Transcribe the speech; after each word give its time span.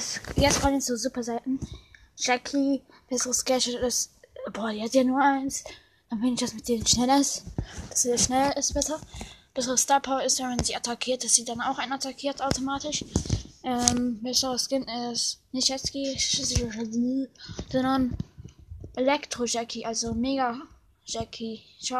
es, 0.00 0.20
jetzt 0.36 0.60
kommen 0.60 0.74
wir 0.74 0.80
zu 0.80 0.96
super 0.96 1.22
selten. 1.22 1.60
Jackie, 2.16 2.82
besseres 3.08 3.44
Gadget 3.44 3.76
ist. 3.76 4.12
Boah, 4.52 4.72
die 4.72 4.82
hat 4.82 4.94
ja 4.94 5.04
nur 5.04 5.20
eins. 5.20 5.64
Dann 6.08 6.20
bin 6.20 6.34
ich 6.34 6.40
das 6.40 6.54
mit 6.54 6.66
denen 6.68 6.86
schneller 6.86 7.20
ist. 7.20 7.44
Dass 7.90 8.02
sie 8.02 8.18
schneller 8.18 8.56
ist 8.56 8.74
besser. 8.74 9.00
Bessere 9.54 9.78
Star 9.78 10.00
Power 10.00 10.22
ist, 10.22 10.38
wenn 10.38 10.64
sie 10.64 10.76
attackiert, 10.76 11.24
dass 11.24 11.34
sie 11.34 11.44
dann 11.44 11.60
auch 11.60 11.78
einen 11.78 11.92
attackiert 11.92 12.42
automatisch. 12.42 13.04
Ähm, 13.62 14.22
besseres 14.22 14.66
Skin 14.68 14.84
ist 15.12 15.40
nicht 15.52 15.68
Jetski, 15.68 16.16
sondern 17.70 18.16
Elektro 18.96 19.44
Jackie, 19.44 19.84
also 19.84 20.14
Mega 20.14 20.56
Jackie. 21.04 21.62
Ciao. 21.80 21.98